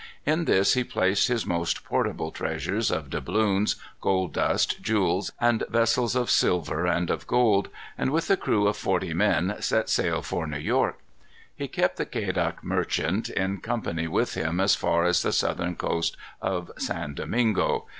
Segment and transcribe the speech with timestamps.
[0.25, 6.15] In this he placed his most portable treasures of doubloons, gold dust, jewels, and vessels
[6.15, 10.47] of silver and of gold, and with a crew of forty men set sail for
[10.47, 10.97] New York.
[11.55, 16.17] He kept the Quedagh Merchant in company with him as far as the southern coast
[16.41, 17.85] of San Domingo.